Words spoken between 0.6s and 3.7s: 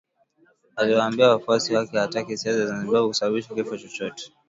Aliwaambia wafuasi wake hataki siasa za Zimbabwe kusababisha